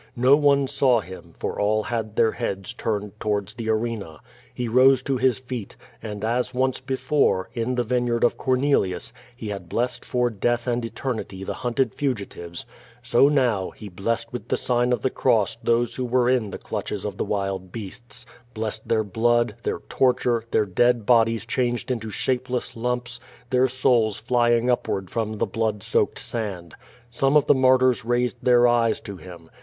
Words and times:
No 0.17 0.35
one 0.35 0.67
saw 0.67 0.99
him, 0.99 1.35
for 1.37 1.59
all 1.59 1.83
had 1.83 2.15
their 2.15 2.31
heads 2.31 2.73
turned 2.73 3.11
toward 3.19 3.49
the 3.49 3.69
arena. 3.69 4.19
He 4.51 4.67
rose 4.67 5.03
to 5.03 5.17
his 5.17 5.37
feet, 5.37 5.75
and, 6.01 6.25
as 6.25 6.55
once 6.55 6.79
before, 6.79 7.51
in 7.53 7.75
the 7.75 7.83
vine 7.83 8.07
yard 8.07 8.23
of 8.23 8.35
Cornelius, 8.35 9.13
he 9.35 9.49
had 9.49 9.69
blessed 9.69 10.03
for 10.03 10.31
death 10.31 10.65
and 10.65 10.83
eternity 10.83 11.43
the 11.43 11.53
hunted 11.53 11.93
fugitives, 11.93 12.65
so 13.03 13.29
now 13.29 13.69
he 13.69 13.89
blessed 13.89 14.33
with 14.33 14.47
the 14.47 14.57
sign 14.57 14.91
of 14.91 15.03
the 15.03 15.11
cross 15.11 15.55
those 15.63 15.93
who 15.93 16.05
were 16.05 16.27
in 16.27 16.49
the 16.49 16.57
clutches 16.57 17.05
of 17.05 17.17
the 17.17 17.23
wild 17.25 17.71
beasts; 17.71 18.25
blessed 18.55 18.87
their 18.87 19.03
blood, 19.03 19.55
their 19.61 19.81
torture, 19.87 20.43
their 20.49 20.65
dead 20.65 21.05
bodies 21.05 21.45
changed 21.45 21.91
into 21.91 22.09
shapeless 22.09 22.75
lumps, 22.75 23.19
their 23.51 23.67
souls 23.67 24.17
flying 24.17 24.67
upward 24.67 25.11
from 25.11 25.33
the 25.37 25.45
blood 25.45 25.83
soaked 25.83 26.17
sand. 26.17 26.73
Some 27.11 27.37
of 27.37 27.45
the 27.45 27.53
martyrs 27.53 27.99
i 28.03 28.07
aised 28.25 28.35
their 28.41 28.67
eyes 28.67 28.99
to 29.01 29.17
him. 29.17 29.51